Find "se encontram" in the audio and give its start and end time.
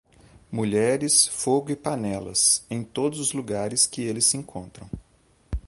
4.25-4.89